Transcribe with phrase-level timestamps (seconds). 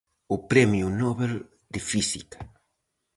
[0.35, 1.33] O Premio Nobel
[1.73, 2.39] de Física.